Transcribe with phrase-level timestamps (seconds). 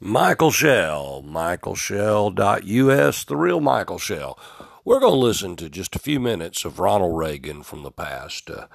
[0.00, 4.38] Michael Shell, michaelshell.us, the real Michael Shell.
[4.84, 8.48] We're going to listen to just a few minutes of Ronald Reagan from the past,
[8.48, 8.68] uh,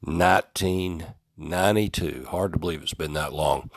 [0.00, 2.24] 1992.
[2.30, 3.68] Hard to believe it's been that long.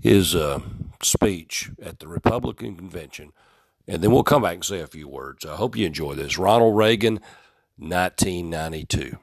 [0.00, 0.60] His uh,
[1.02, 3.32] speech at the Republican convention,
[3.88, 5.44] and then we'll come back and say a few words.
[5.44, 6.38] I hope you enjoy this.
[6.38, 7.14] Ronald Reagan,
[7.76, 9.18] 1992.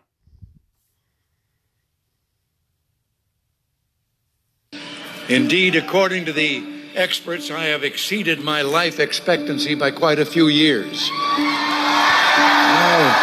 [5.30, 6.64] Indeed, according to the
[6.96, 11.08] experts, I have exceeded my life expectancy by quite a few years.
[12.68, 13.14] Now,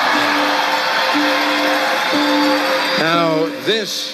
[3.00, 4.12] now this,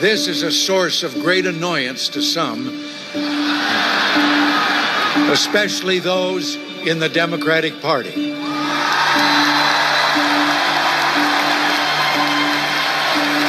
[0.00, 2.68] this is a source of great annoyance to some,
[5.30, 8.34] especially those in the Democratic Party.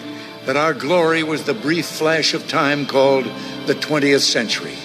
[0.45, 3.25] that our glory was the brief flash of time called
[3.66, 4.78] the 20th century,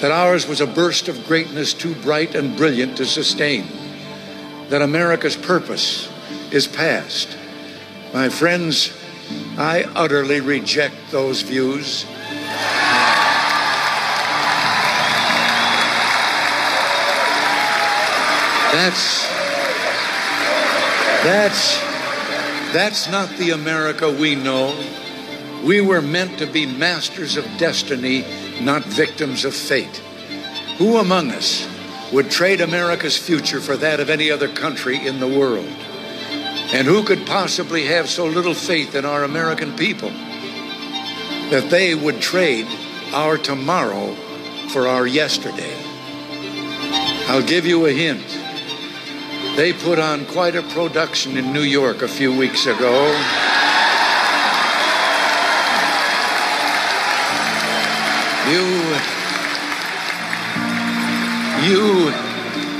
[0.00, 3.81] that ours was a burst of greatness too bright and brilliant to sustain
[4.72, 6.10] that America's purpose
[6.50, 7.36] is past.
[8.14, 8.90] My friends,
[9.58, 12.06] I utterly reject those views.
[18.72, 19.28] That's
[21.22, 21.78] that's
[22.72, 24.74] that's not the America we know.
[25.62, 28.24] We were meant to be masters of destiny,
[28.62, 29.98] not victims of fate.
[30.78, 31.68] Who among us
[32.12, 35.66] would trade America's future for that of any other country in the world.
[36.74, 40.10] And who could possibly have so little faith in our American people
[41.50, 42.66] that they would trade
[43.12, 44.14] our tomorrow
[44.68, 45.76] for our yesterday?
[47.28, 48.26] I'll give you a hint.
[49.56, 53.06] They put on quite a production in New York a few weeks ago.
[58.48, 59.21] You
[61.72, 62.12] you,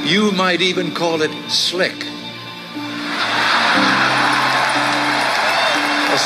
[0.04, 2.04] you might even call it slick.
[6.12, 6.18] A,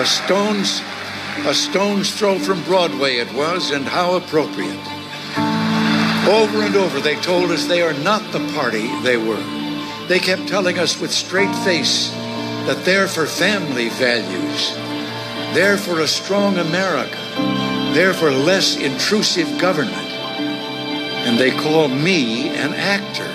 [0.00, 0.80] a stone's
[1.46, 4.78] a stone's throw from Broadway it was, and how appropriate.
[6.28, 9.42] Over and over they told us they are not the party they were.
[10.06, 12.10] They kept telling us with straight face
[12.66, 14.74] that they're for family values.
[15.54, 17.53] They're for a strong America
[17.94, 19.94] therefore less intrusive government.
[21.26, 23.30] And they call me an actor.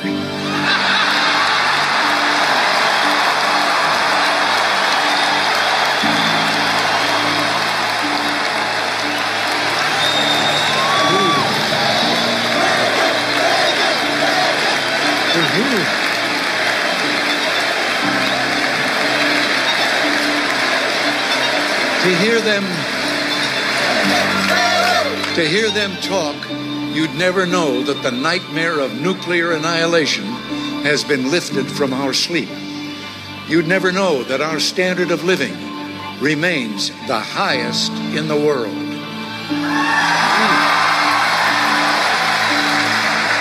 [22.01, 22.63] To hear them
[25.39, 26.35] to hear them talk,
[26.93, 30.25] you'd never know that the nightmare of nuclear annihilation
[30.83, 32.49] has been lifted from our sleep.
[33.47, 35.53] You'd never know that our standard of living
[36.19, 38.75] remains the highest in the world.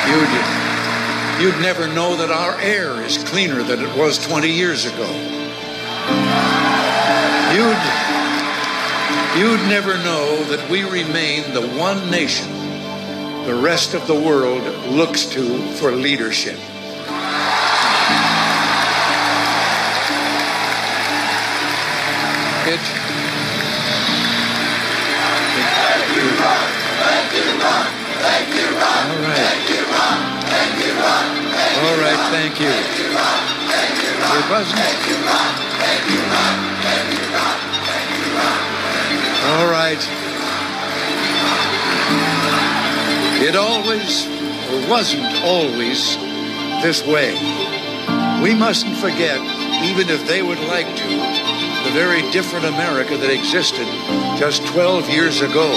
[0.06, 5.10] You'd, you'd never know that our air is cleaner than it was 20 years ago.
[7.56, 8.07] You'd
[9.38, 12.50] You'd never know that we remain the one nation
[13.46, 16.58] the rest of the world looks to for leadership.
[22.66, 22.82] It.
[31.78, 32.18] All right.
[32.34, 32.74] Thank you,
[39.48, 39.98] All right.
[43.40, 44.28] It always,
[44.90, 46.16] wasn't always,
[46.82, 47.32] this way.
[48.42, 49.40] We mustn't forget,
[49.84, 53.86] even if they would like to, the very different America that existed
[54.38, 55.72] just 12 years ago.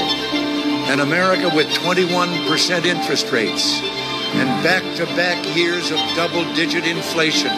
[0.92, 3.80] An America with 21% interest rates
[4.36, 7.52] and back to back years of double digit inflation.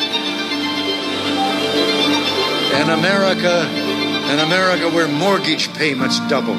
[2.74, 3.83] An America,
[4.24, 6.58] an America where mortgage payments doubled,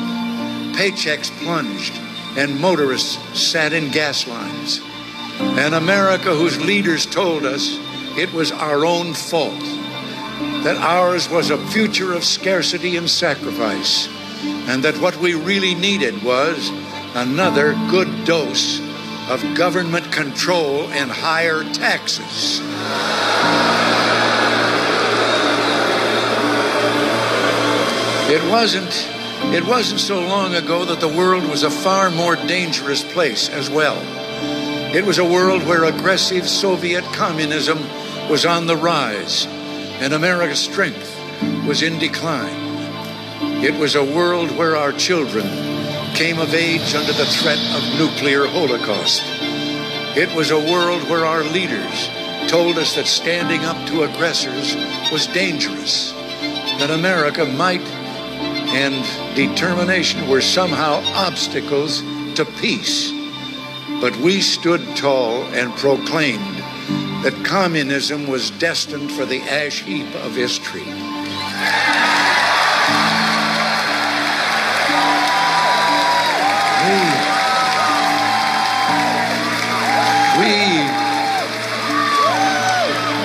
[0.77, 1.93] paychecks plunged,
[2.37, 4.81] and motorists sat in gas lines.
[5.59, 7.79] An America whose leaders told us
[8.17, 9.61] it was our own fault,
[10.63, 14.09] that ours was a future of scarcity and sacrifice,
[14.69, 16.71] and that what we really needed was
[17.15, 18.81] another good dose
[19.31, 22.61] of government control and higher taxes.
[28.35, 28.91] It wasn't
[29.55, 33.71] it wasn't so long ago that the world was a far more dangerous place as
[33.71, 33.97] well.
[34.93, 37.79] It was a world where aggressive Soviet communism
[38.29, 39.47] was on the rise
[40.01, 41.17] and America's strength
[41.65, 42.59] was in decline.
[43.63, 45.47] It was a world where our children
[46.17, 49.23] came of age under the threat of nuclear holocaust.
[50.17, 52.09] It was a world where our leaders
[52.51, 54.75] told us that standing up to aggressors
[55.13, 56.11] was dangerous,
[56.81, 57.94] that America might
[58.75, 62.01] and determination were somehow obstacles
[62.35, 63.13] to peace.
[64.01, 66.57] But we stood tall and proclaimed
[67.23, 70.85] that communism was destined for the ash heap of history.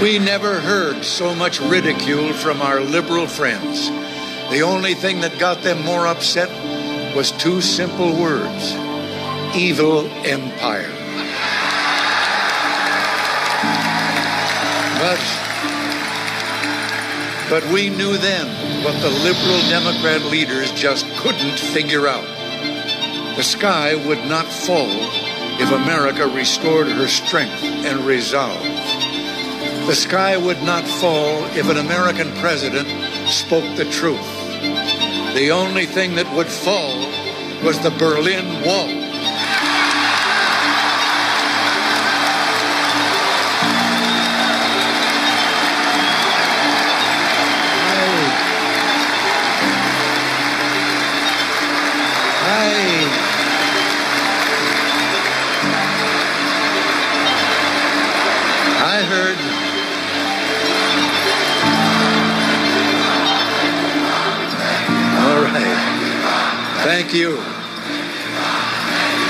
[0.01, 3.89] We, never heard so much ridicule from our liberal friends.
[4.49, 6.49] The only thing that got them more upset
[7.15, 8.73] was two simple words
[9.55, 10.89] evil empire.
[14.99, 15.21] But,
[17.49, 18.47] but we knew then
[18.83, 22.25] what the liberal Democrat leaders just couldn't figure out.
[23.35, 24.89] The sky would not fall
[25.61, 28.63] if America restored her strength and resolve.
[29.87, 32.87] The sky would not fall if an American president
[33.27, 34.38] spoke the truth.
[35.35, 36.97] The only thing that would fall
[37.63, 38.98] was the Berlin Wall.
[67.09, 67.37] Thank you.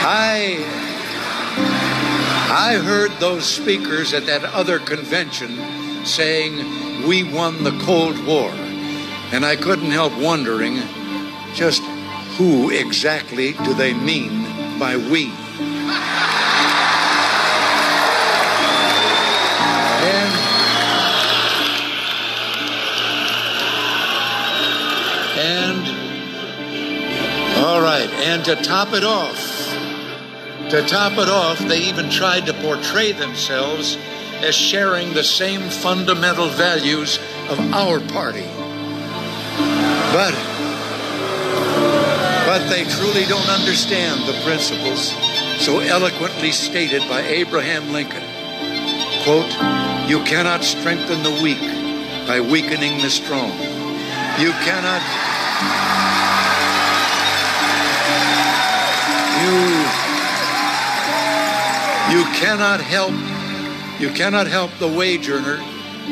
[0.03, 0.57] I
[2.51, 8.51] I heard those speakers at that other convention saying we won the Cold War.
[9.31, 10.81] And I couldn't help wondering
[11.53, 11.81] just
[12.35, 15.31] who exactly do they mean by we?
[20.03, 20.33] And,
[25.39, 25.78] and
[27.59, 29.37] all right, and to top it off,
[30.69, 33.97] to top it off, they even tried to portray themselves
[34.41, 38.47] as sharing the same fundamental values of our party.
[40.13, 40.33] But
[42.45, 45.13] but they truly don't understand the principles
[45.59, 48.23] so eloquently stated by Abraham Lincoln.
[49.23, 49.51] Quote,
[50.09, 51.61] you cannot strengthen the weak
[52.25, 53.51] by weakening the strong.
[54.39, 55.01] You cannot
[59.43, 59.59] you
[62.11, 63.13] you cannot help
[63.99, 65.57] you cannot help the wage earner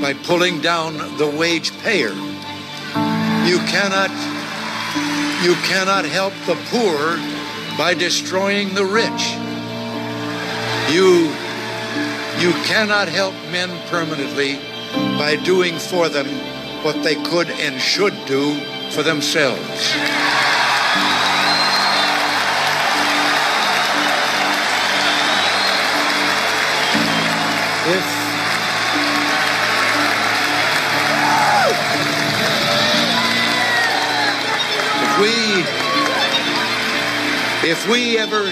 [0.01, 2.13] by pulling down the wage payer.
[3.47, 4.11] You cannot
[5.43, 7.17] you cannot help the poor
[7.77, 9.23] by destroying the rich.
[10.93, 11.31] You
[12.39, 14.59] you cannot help men permanently
[15.17, 16.27] by doing for them
[16.83, 18.53] what they could and should do
[18.91, 20.26] for themselves.
[37.69, 38.43] If we ever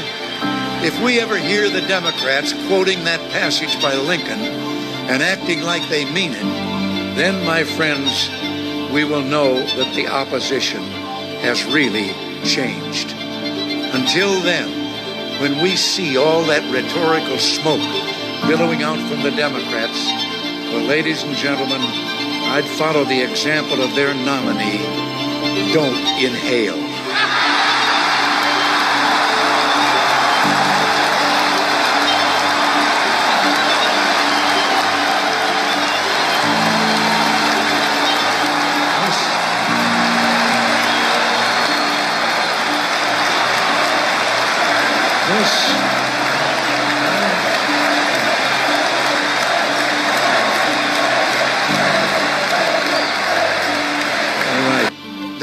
[0.84, 4.40] if we ever hear the Democrats quoting that passage by Lincoln
[5.08, 6.44] and acting like they mean it,
[7.16, 8.30] then my friends,
[8.92, 10.82] we will know that the opposition
[11.40, 12.12] has really
[12.44, 13.14] changed.
[13.96, 14.68] Until then,
[15.40, 17.80] when we see all that rhetorical smoke
[18.50, 20.12] billowing out from the Democrats.
[20.76, 21.82] Well, ladies and gentlemen,
[22.52, 24.84] I'd follow the example of their nominee.
[25.74, 26.85] Don't inhale.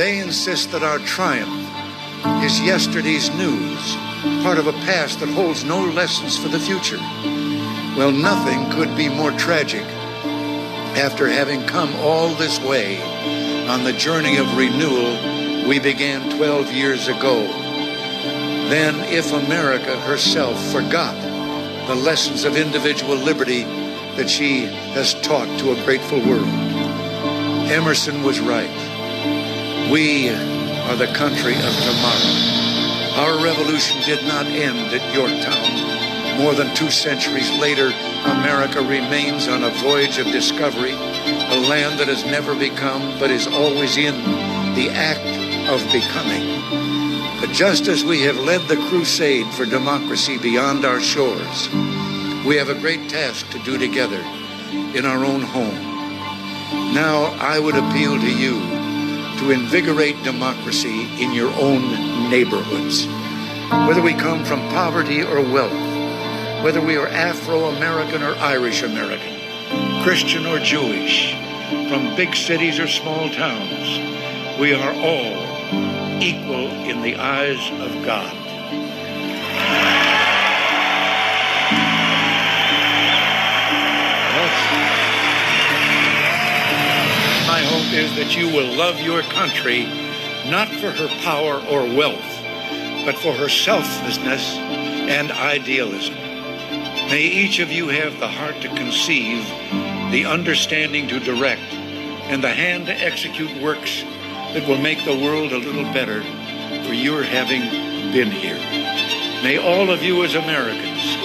[0.02, 1.71] They insist that our triumph
[2.42, 3.94] is yesterday's news,
[4.42, 6.99] part of a past that holds no lessons for the future.
[7.97, 9.85] Well, nothing could be more tragic
[10.99, 13.00] after having come all this way
[13.68, 17.47] on the journey of renewal we began 12 years ago.
[18.71, 21.14] Then, if America herself forgot
[21.87, 23.62] the lessons of individual liberty
[24.16, 24.64] that she
[24.97, 26.49] has taught to a grateful world,
[27.71, 28.81] Emerson was right.
[29.92, 33.20] We are the country of tomorrow.
[33.20, 36.38] Our revolution did not end at Yorktown.
[36.40, 37.88] More than two centuries later,
[38.25, 43.46] America remains on a voyage of discovery, a land that has never become but is
[43.46, 44.14] always in
[44.75, 45.28] the act
[45.68, 46.40] of becoming.
[47.38, 51.68] But just as we have led the crusade for democracy beyond our shores,
[52.46, 54.22] we have a great task to do together
[54.96, 56.94] in our own home.
[56.94, 58.81] Now, I would appeal to you
[59.42, 63.08] to invigorate democracy in your own neighborhoods.
[63.88, 65.72] Whether we come from poverty or wealth,
[66.62, 69.34] whether we are Afro American or Irish American,
[70.04, 71.32] Christian or Jewish,
[71.88, 78.41] from big cities or small towns, we are all equal in the eyes of God.
[87.92, 89.84] Is that you will love your country
[90.49, 92.25] not for her power or wealth,
[93.04, 96.14] but for her selflessness and idealism.
[96.14, 99.44] May each of you have the heart to conceive,
[100.11, 101.61] the understanding to direct,
[102.30, 104.02] and the hand to execute works
[104.54, 106.22] that will make the world a little better
[106.87, 107.61] for your having
[108.12, 108.56] been here.
[109.42, 111.16] May all of you as Americans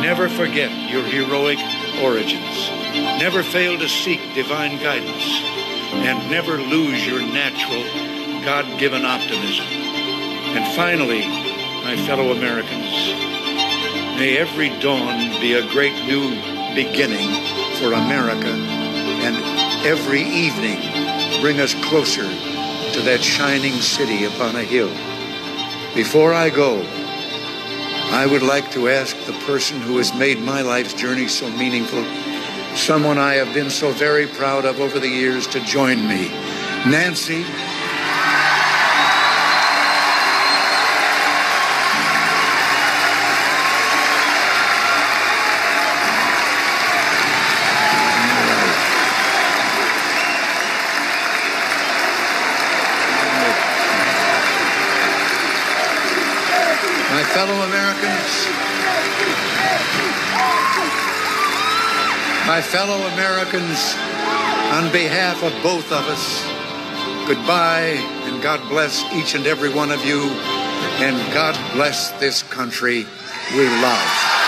[0.00, 1.58] never forget your heroic
[2.00, 2.70] origins.
[3.18, 7.82] Never fail to seek divine guidance and never lose your natural,
[8.44, 9.66] God given optimism.
[9.66, 11.26] And finally,
[11.84, 12.92] my fellow Americans,
[14.18, 16.30] may every dawn be a great new
[16.74, 17.28] beginning
[17.78, 19.36] for America, and
[19.84, 20.80] every evening
[21.40, 22.22] bring us closer
[22.92, 24.92] to that shining city upon a hill.
[25.94, 26.82] Before I go,
[28.10, 32.04] I would like to ask the person who has made my life's journey so meaningful
[32.76, 36.28] someone I have been so very proud of over the years to join me.
[36.86, 37.44] Nancy.
[57.10, 58.63] My fellow Americans,
[62.54, 63.96] My fellow Americans,
[64.70, 66.46] on behalf of both of us,
[67.26, 67.98] goodbye
[68.30, 70.20] and God bless each and every one of you,
[71.02, 73.06] and God bless this country
[73.56, 74.43] we love.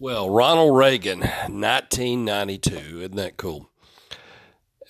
[0.00, 3.00] Well, Ronald Reagan, 1992.
[3.00, 3.68] Isn't that cool?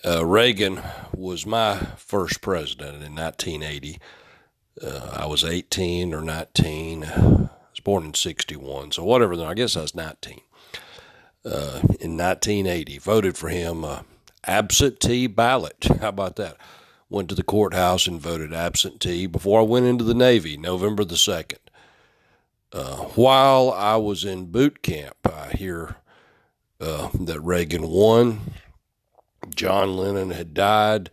[0.04, 0.82] Uh, Reagan
[1.14, 3.98] was my first president in 1980.
[4.82, 7.04] Uh, I was 18 or 19.
[7.04, 9.34] I was born in 61, so whatever.
[9.34, 10.42] Then I guess I was 19.
[11.42, 14.02] Uh, in 1980, voted for him uh,
[14.46, 15.86] absentee ballot.
[16.02, 16.58] How about that?
[17.08, 21.14] Went to the courthouse and voted absentee before I went into the Navy, November the
[21.14, 21.60] 2nd.
[22.72, 25.96] Uh, while I was in boot camp, I hear
[26.80, 28.40] uh, that Reagan won.
[29.54, 31.10] John Lennon had died.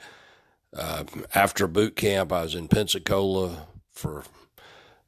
[0.75, 4.23] Uh, after boot camp, I was in Pensacola for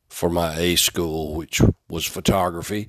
[0.08, 2.88] for my A school, which was photography,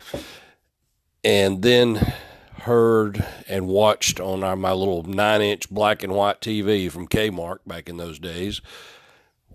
[1.25, 2.13] and then
[2.61, 7.59] heard and watched on our, my little nine inch black and white TV from Kmart
[7.67, 8.61] back in those days,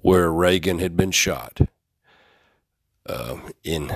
[0.01, 1.61] where Reagan had been shot
[3.05, 3.87] uh, in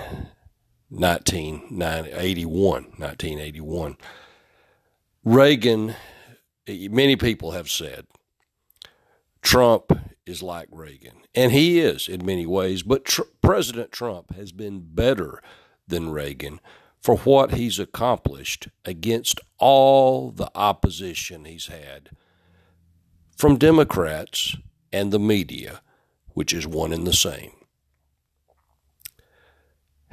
[0.89, 2.83] 1981.
[2.97, 3.97] 1981.
[5.23, 5.95] Reagan,
[6.67, 8.05] many people have said,
[9.41, 9.91] Trump
[10.25, 11.21] is like Reagan.
[11.33, 15.41] And he is in many ways, but tr- President Trump has been better
[15.87, 16.59] than Reagan
[17.01, 22.09] for what he's accomplished against all the opposition he's had
[23.37, 24.57] from Democrats
[24.91, 25.81] and the media,
[26.29, 27.51] which is one and the same.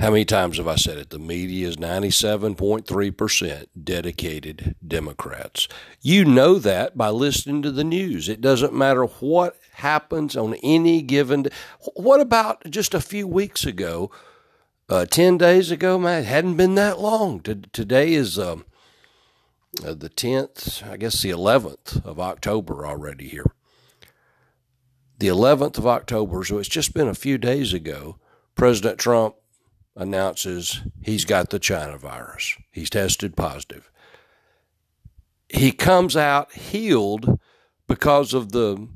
[0.04, 1.08] How many times have I said it?
[1.08, 5.66] The media is 97.3% dedicated Democrats.
[6.02, 8.28] You know that by listening to the news.
[8.28, 11.50] It doesn't matter what happens on any given day.
[11.94, 14.10] What about just a few weeks ago?
[14.90, 17.40] Uh, 10 days ago, man, it hadn't been that long.
[17.40, 18.66] Today is um,
[19.82, 23.50] uh, the 10th, I guess the 11th of October already here.
[25.18, 28.18] The 11th of October, so it's just been a few days ago,
[28.54, 29.36] President Trump
[29.96, 32.56] announces he's got the China virus.
[32.72, 33.90] He's tested positive.
[35.48, 37.38] He comes out healed
[37.86, 38.88] because of the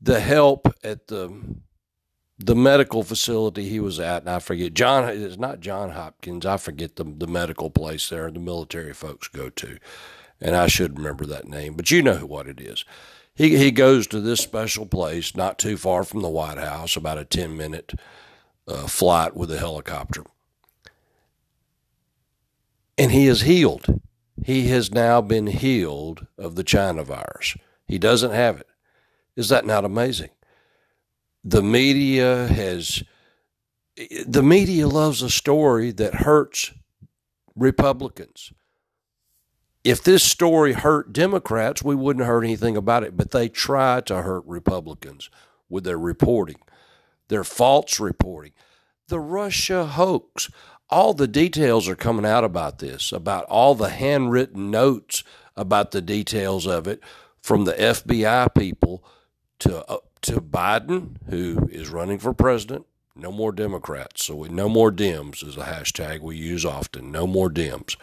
[0.00, 1.56] the help at the
[2.38, 5.08] the medical facility he was at, and I forget John.
[5.08, 6.46] It's not John Hopkins.
[6.46, 9.78] I forget the the medical place there the military folks go to,
[10.40, 11.74] and I should remember that name.
[11.74, 12.84] But you know what it is.
[13.34, 17.18] He he goes to this special place not too far from the White House, about
[17.18, 17.92] a ten minute
[18.66, 20.24] uh, flight with a helicopter
[22.98, 24.00] and he is healed.
[24.44, 27.56] He has now been healed of the China virus.
[27.86, 28.66] He doesn't have it.
[29.36, 30.30] Is that not amazing?
[31.44, 33.02] The media has,
[34.26, 36.72] the media loves a story that hurts
[37.54, 38.52] Republicans.
[39.84, 44.22] If this story hurt Democrats, we wouldn't hurt anything about it, but they try to
[44.22, 45.30] hurt Republicans
[45.68, 46.60] with their reporting,
[47.28, 48.52] their false reporting.
[49.08, 50.50] The Russia hoax
[50.90, 55.22] all the details are coming out about this, about all the handwritten notes
[55.56, 57.02] about the details of it
[57.40, 59.04] from the FBI people
[59.60, 62.86] to uh, to Biden, who is running for president.
[63.14, 64.24] No more Democrats.
[64.24, 67.12] So we, no more Dems is a hashtag we use often.
[67.12, 67.96] No more Dems.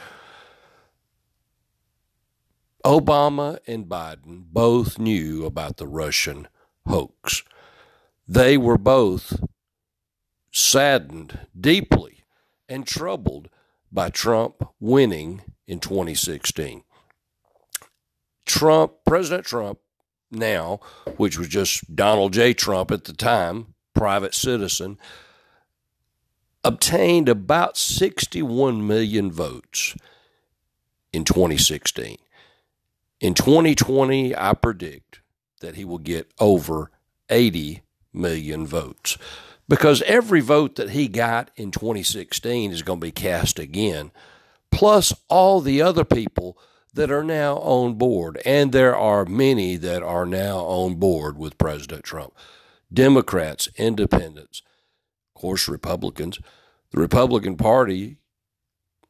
[2.84, 6.48] Obama and Biden both knew about the Russian
[6.86, 7.44] hoax.
[8.28, 9.42] They were both
[10.56, 12.24] saddened deeply
[12.70, 13.50] and troubled
[13.92, 16.82] by Trump winning in 2016.
[18.46, 19.80] Trump, President Trump,
[20.32, 20.80] now,
[21.18, 22.54] which was just Donald J.
[22.54, 24.98] Trump at the time, private citizen,
[26.64, 29.94] obtained about 61 million votes
[31.12, 32.18] in 2016.
[33.20, 35.20] In 2020, I predict
[35.60, 36.92] that he will get over
[37.30, 37.82] 80
[38.14, 39.18] million votes
[39.68, 44.12] because every vote that he got in 2016 is going to be cast again,
[44.72, 46.58] plus all the other people
[46.94, 48.42] that are now on board.
[48.46, 52.34] And there are many that are now on board with President Trump
[52.94, 54.62] Democrats, independents,
[55.36, 56.40] of course, Republicans.
[56.92, 58.18] The Republican Party,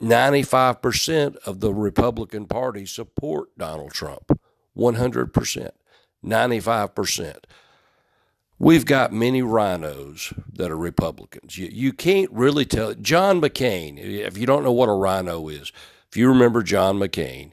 [0.02, 4.32] 95% of the Republican Party support Donald Trump.
[4.76, 5.70] 100%.
[6.24, 7.38] 95%.
[8.58, 11.58] We've got many rhinos that are Republicans.
[11.58, 12.94] You, you can't really tell.
[12.94, 15.74] John McCain, if you don't know what a rhino is,
[16.10, 17.52] if you remember John McCain,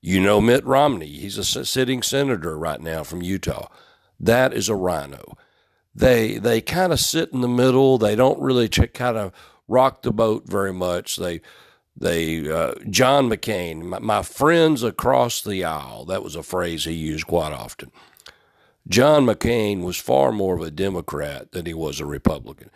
[0.00, 1.06] you know Mitt Romney.
[1.06, 3.68] He's a sitting senator right now from Utah.
[4.18, 5.36] That is a rhino.
[5.94, 7.98] They they kind of sit in the middle.
[7.98, 9.32] They don't really kind of
[9.68, 11.16] rock the boat very much.
[11.16, 11.40] They
[11.96, 16.04] they uh, John McCain, my, my friends across the aisle.
[16.06, 17.92] That was a phrase he used quite often
[18.90, 22.70] John McCain was far more of a Democrat than he was a Republican.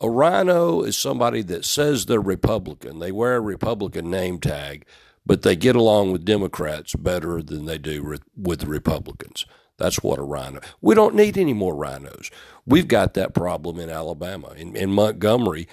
[0.00, 2.98] A rhino is somebody that says they're Republican.
[2.98, 4.86] They wear a Republican name tag,
[5.26, 9.44] but they get along with Democrats better than they do re- with Republicans.
[9.76, 10.60] That's what a RINO.
[10.80, 12.30] We don't need any more rhinos.
[12.64, 14.54] We've got that problem in Alabama.
[14.56, 15.68] In, in Montgomery,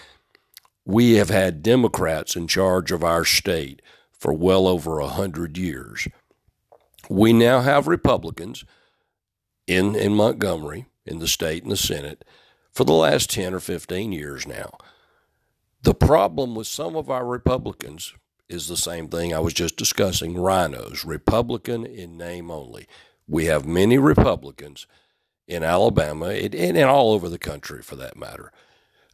[0.84, 6.10] we have had Democrats in charge of our state for well over a hundred years.
[7.10, 8.66] We now have Republicans
[9.68, 12.26] in, in Montgomery, in the state and the Senate,
[12.74, 14.72] for the last 10 or 15 years now.
[15.84, 18.14] The problem with some of our Republicans
[18.50, 22.88] is the same thing I was just discussing rhinos, Republican in name only.
[23.28, 24.88] We have many Republicans
[25.48, 28.52] in Alabama and, and all over the country for that matter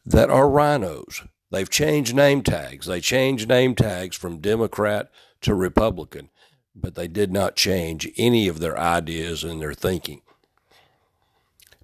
[0.06, 1.22] that are rhinos.
[1.50, 2.86] They've changed name tags.
[2.86, 5.10] They changed name tags from Democrat
[5.42, 6.30] to Republican,
[6.74, 10.22] but they did not change any of their ideas and their thinking.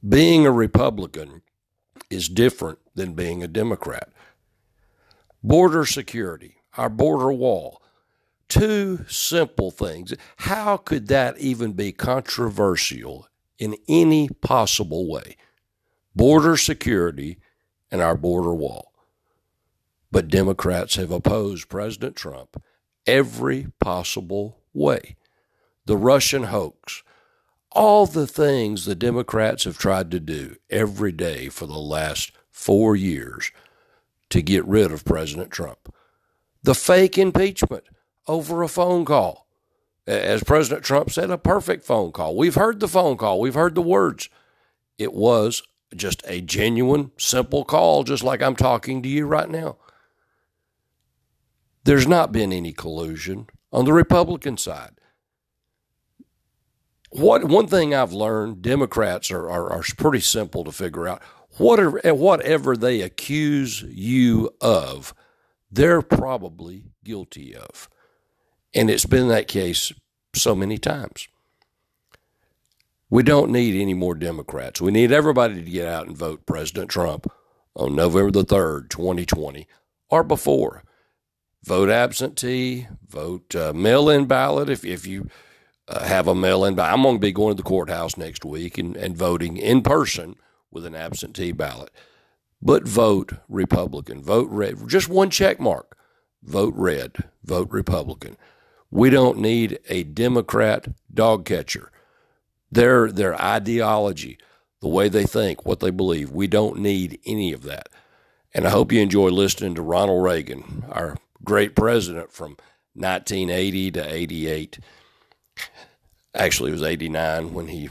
[0.07, 1.43] Being a Republican
[2.09, 4.11] is different than being a Democrat.
[5.43, 7.83] Border security, our border wall,
[8.49, 10.15] two simple things.
[10.37, 15.37] How could that even be controversial in any possible way?
[16.17, 17.39] Border security
[17.91, 18.93] and our border wall.
[20.11, 22.63] But Democrats have opposed President Trump
[23.07, 25.17] every possible way.
[25.85, 27.03] The Russian hoax,
[27.73, 32.97] all the things the Democrats have tried to do every day for the last four
[32.97, 33.53] years
[34.29, 35.93] to get rid of President Trump.
[36.63, 37.85] The fake impeachment
[38.27, 39.47] over a phone call.
[40.07, 42.37] As President Trump said, a perfect phone call.
[42.37, 44.29] We've heard the phone call, we've heard the words.
[44.99, 45.63] It was
[45.95, 49.77] just a genuine, simple call, just like I'm talking to you right now.
[51.85, 55.00] There's not been any collusion on the Republican side.
[57.11, 61.23] What one thing I've learned, Democrats are, are, are pretty simple to figure out.
[61.59, 65.13] Whatever, whatever they accuse you of,
[65.71, 67.89] they're probably guilty of.
[68.73, 69.93] And it's been that case
[70.35, 71.27] so many times.
[73.09, 74.81] We don't need any more Democrats.
[74.81, 77.27] We need everybody to get out and vote President Trump
[77.75, 79.67] on November the 3rd, 2020,
[80.09, 80.85] or before.
[81.65, 85.29] Vote absentee, vote uh, mail in ballot if, if you
[85.91, 86.93] uh, have a mail in ballot.
[86.93, 90.37] I'm going to be going to the courthouse next week and, and voting in person
[90.71, 91.91] with an absentee ballot.
[92.63, 94.89] But vote Republican, vote red.
[94.89, 95.97] Just one check mark.
[96.43, 98.37] Vote red, vote Republican.
[98.91, 101.91] We don't need a Democrat dog catcher
[102.71, 104.39] their their ideology,
[104.81, 106.31] the way they think, what they believe.
[106.31, 107.89] We don't need any of that.
[108.55, 112.57] And I hope you enjoy listening to Ronald Reagan, our great president from
[112.95, 114.79] 1980 to 88.
[116.35, 117.89] Actually, it was 89 when he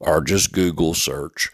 [0.00, 1.50] or just Google search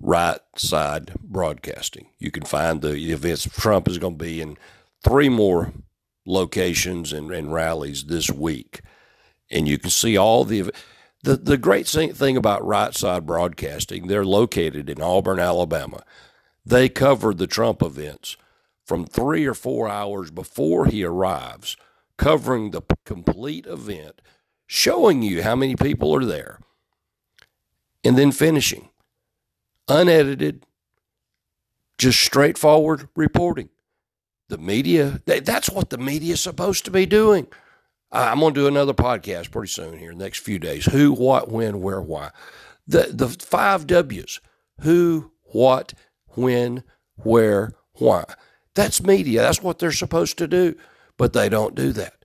[0.00, 2.08] Right Side Broadcasting.
[2.18, 3.44] You can find the events.
[3.44, 4.58] Trump is going to be in
[5.04, 5.72] three more
[6.26, 8.80] locations and, and rallies this week.
[9.50, 10.72] And you can see all the
[11.22, 16.02] the the great thing about Right Side Broadcasting, they're located in Auburn, Alabama.
[16.64, 18.36] They cover the Trump events
[18.84, 21.76] from three or four hours before he arrives,
[22.16, 24.20] covering the complete event,
[24.66, 26.60] showing you how many people are there,
[28.04, 28.88] and then finishing
[29.88, 30.64] unedited,
[31.98, 33.68] just straightforward reporting
[34.48, 37.46] the media, that's what the media is supposed to be doing.
[38.10, 40.84] I'm going to do another podcast pretty soon here, next few days.
[40.84, 42.30] Who, what, when, where, why.
[42.86, 44.40] The, the five W's
[44.80, 45.94] who, what,
[46.28, 46.84] when,
[47.16, 48.24] where, why.
[48.74, 49.40] That's media.
[49.40, 50.76] That's what they're supposed to do,
[51.16, 52.21] but they don't do that.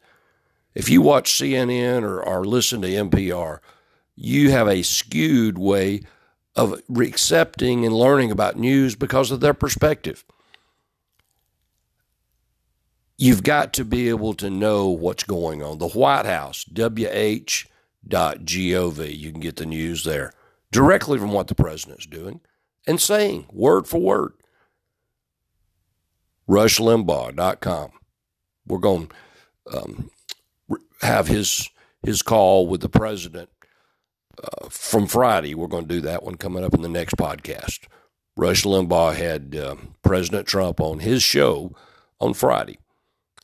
[0.77, 3.59] If you watch CNN or, or listen to NPR,
[4.15, 6.01] you have a skewed way
[6.55, 10.23] of accepting and learning about news because of their perspective
[13.17, 15.79] you've got to be able to know what's going on.
[15.79, 17.67] The White House, wh.gov.
[19.17, 20.33] You can get the news there
[20.71, 22.41] directly from what the president's doing
[22.85, 24.33] and saying word for word.
[26.47, 27.91] RushLimbaugh.com.
[28.67, 29.11] We're going
[29.73, 30.11] um,
[31.01, 31.69] have his
[32.03, 33.49] his call with the president
[34.41, 35.55] uh, from Friday.
[35.55, 37.87] We're going to do that one coming up in the next podcast.
[38.35, 41.75] Rush Limbaugh had uh, President Trump on his show
[42.19, 42.77] on Friday.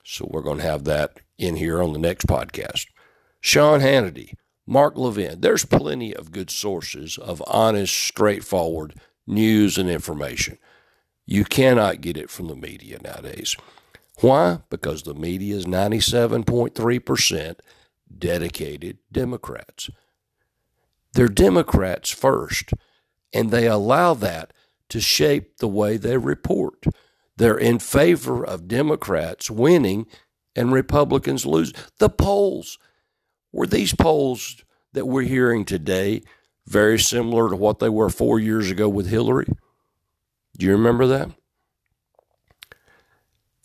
[0.03, 2.87] So we're going to have that in here on the next podcast.
[3.41, 4.33] Sean Hannity,
[4.67, 5.41] Mark Levin.
[5.41, 10.57] There's plenty of good sources of honest, straightforward news and information.
[11.25, 13.55] You cannot get it from the media nowadays.
[14.21, 14.59] Why?
[14.69, 17.55] Because the media is 97.3%
[18.17, 19.89] dedicated Democrats.
[21.13, 22.73] They're Democrats first,
[23.33, 24.53] and they allow that
[24.89, 26.85] to shape the way they report.
[27.37, 30.05] They're in favor of Democrats winning
[30.55, 31.73] and Republicans lose.
[31.97, 32.77] The polls
[33.51, 36.21] were these polls that we're hearing today
[36.65, 39.47] very similar to what they were four years ago with Hillary?
[40.57, 41.31] Do you remember that?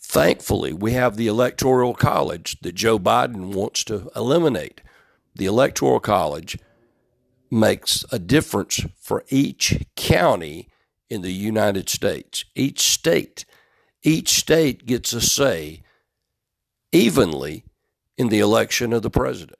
[0.09, 4.81] Thankfully, we have the Electoral College that Joe Biden wants to eliminate.
[5.35, 6.57] The Electoral College
[7.51, 10.67] makes a difference for each county
[11.11, 12.43] in the United States.
[12.55, 13.45] Each state,
[14.01, 15.83] each state gets a say
[16.91, 17.63] evenly
[18.17, 19.59] in the election of the president.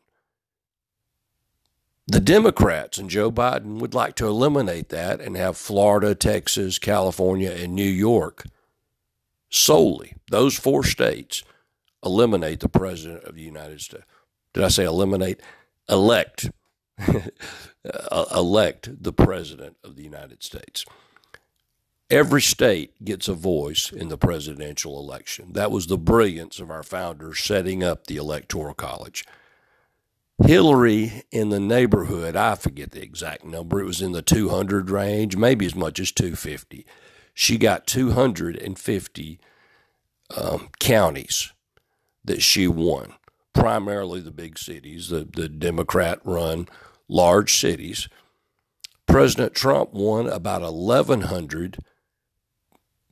[2.07, 7.51] The Democrats and Joe Biden would like to eliminate that and have Florida, Texas, California,
[7.51, 8.45] and New York
[9.49, 11.43] solely, those four states,
[12.03, 14.05] eliminate the President of the United States.
[14.53, 15.41] Did I say eliminate?
[15.89, 16.49] Elect.
[18.11, 20.85] Uh, elect the President of the United States.
[22.09, 25.53] Every state gets a voice in the presidential election.
[25.53, 29.25] That was the brilliance of our founders setting up the Electoral College.
[30.43, 35.35] Hillary in the neighborhood, I forget the exact number, it was in the 200 range,
[35.35, 36.85] maybe as much as 250.
[37.39, 39.39] She got 250
[40.35, 41.53] um, counties
[42.25, 43.13] that she won,
[43.53, 46.67] primarily the big cities, the, the Democrat run
[47.07, 48.09] large cities.
[49.07, 51.77] President Trump won about 1,100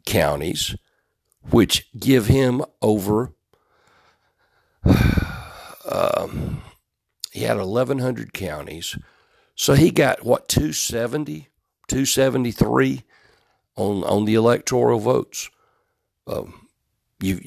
[0.05, 0.75] counties,
[1.49, 3.31] which give him over.
[5.89, 6.63] Um,
[7.31, 8.97] he had 1,100 counties.
[9.55, 11.47] So he got what, 270,
[11.87, 13.03] 273
[13.77, 15.49] on, on the electoral votes.
[16.27, 16.67] Um,
[17.21, 17.39] you,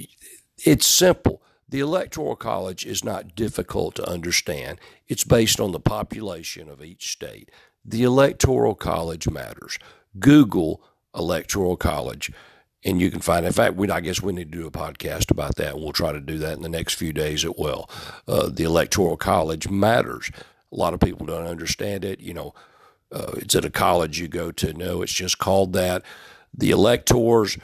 [0.65, 1.43] it's simple.
[1.69, 4.81] The Electoral College is not difficult to understand.
[5.07, 7.51] It's based on the population of each state.
[7.85, 9.79] The Electoral College matters.
[10.19, 10.83] Google
[11.15, 12.33] Electoral College
[12.85, 13.45] and you can find.
[13.47, 15.93] In fact, we I guess we need to do a podcast about that, and we'll
[15.93, 17.91] try to do that in the next few days as well.
[18.27, 20.31] Uh, the electoral college matters.
[20.73, 22.21] A lot of people don't understand it.
[22.21, 22.55] You know,
[23.13, 24.73] uh, it's at a college you go to.
[24.73, 26.03] No, it's just called that.
[26.57, 27.59] The electors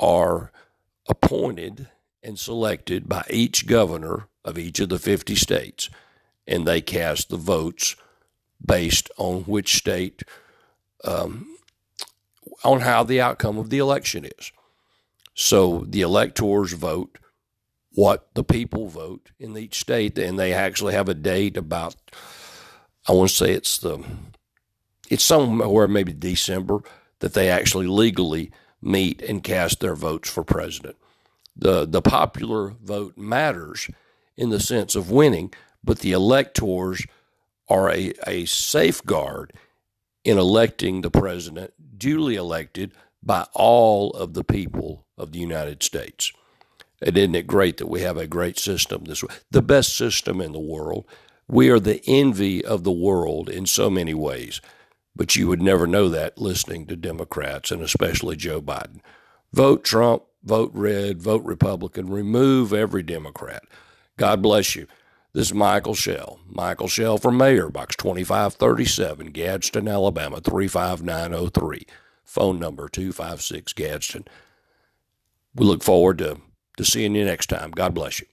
[0.00, 0.52] are
[1.08, 1.88] appointed
[2.22, 5.90] and selected by each governor of each of the 50 states,
[6.46, 7.96] and they cast the votes
[8.64, 10.22] based on which state
[11.04, 11.46] um,
[12.64, 14.52] on how the outcome of the election is.
[15.34, 17.18] So the electors vote
[17.92, 21.96] what the people vote in each state, and they actually have a date about.
[23.08, 24.04] I want to say it's the
[25.10, 26.80] it's somewhere maybe December
[27.20, 30.96] that they actually legally meet and cast their votes for president.
[31.56, 33.90] The the popular vote matters
[34.36, 37.04] in the sense of winning, but the electors
[37.68, 39.52] are a, a safeguard
[40.24, 42.92] in electing the president duly elected
[43.22, 46.32] by all of the people of the United States.
[47.02, 49.34] And isn't it great that we have a great system this way?
[49.50, 51.04] The best system in the world.
[51.46, 54.60] We are the envy of the world in so many ways,
[55.18, 59.00] but you would never know that listening to Democrats and especially Joe Biden.
[59.52, 63.64] Vote Trump, vote red, vote Republican, remove every Democrat.
[64.16, 64.86] God bless you.
[65.32, 66.38] This is Michael Shell.
[66.48, 71.84] Michael Shell for Mayor, Box 2537, Gadsden, Alabama 35903.
[72.24, 74.24] Phone number 256 Gadsden.
[75.54, 76.40] We look forward to,
[76.76, 77.72] to seeing you next time.
[77.72, 78.26] God bless you.